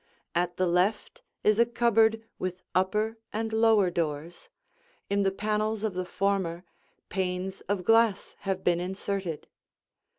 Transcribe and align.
At 0.33 0.57
the 0.57 0.65
left 0.65 1.21
is 1.43 1.59
a 1.59 1.65
cupboard 1.67 2.23
with 2.39 2.63
upper 2.73 3.19
and 3.31 3.53
lower 3.53 3.91
doors; 3.91 4.49
in 5.11 5.21
the 5.21 5.29
panels 5.29 5.83
of 5.83 5.93
the 5.93 6.05
former, 6.05 6.63
panes 7.09 7.61
of 7.69 7.83
glass 7.83 8.35
have 8.39 8.63
been 8.63 8.79
inserted. 8.79 9.45